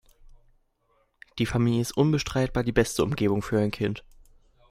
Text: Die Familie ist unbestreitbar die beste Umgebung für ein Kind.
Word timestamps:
Die 1.37 1.45
Familie 1.45 1.79
ist 1.79 1.95
unbestreitbar 1.95 2.63
die 2.63 2.71
beste 2.71 3.03
Umgebung 3.03 3.43
für 3.43 3.59
ein 3.59 3.69
Kind. 3.69 4.03